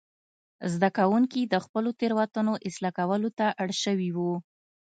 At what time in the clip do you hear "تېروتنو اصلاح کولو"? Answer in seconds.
1.99-3.29